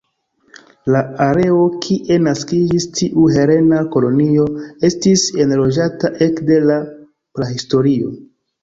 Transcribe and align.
La 0.93 1.01
areo 1.25 1.59
kie 1.83 2.17
naskiĝis 2.29 2.89
tiu 3.01 3.27
helena 3.35 3.83
kolonio 3.97 4.49
estis 4.91 5.29
enloĝata 5.47 6.13
ekde 6.31 6.63
la 6.73 6.81
prahistorio. 7.39 8.15